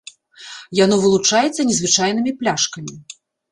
Яно 0.83 0.95
вылучаецца 1.03 1.61
незвычайнымі 1.69 2.35
пляшкамі. 2.43 2.93